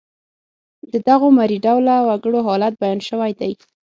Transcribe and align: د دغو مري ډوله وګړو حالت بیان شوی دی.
د 0.91 0.93
دغو 1.07 1.27
مري 1.37 1.57
ډوله 1.65 1.95
وګړو 2.07 2.39
حالت 2.47 2.73
بیان 2.81 2.99
شوی 3.09 3.31
دی. 3.39 3.51